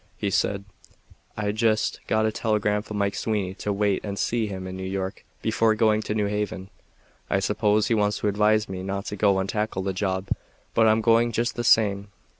[0.17, 0.63] He said:
[1.37, 4.81] "I just got a telegram from Mike Sweeney to wait and see him in New
[4.81, 6.71] York before going to New Haven.
[7.29, 10.29] I suppose he wants to advise me not to go and tackle the job,
[10.73, 12.07] but I'm going just the same.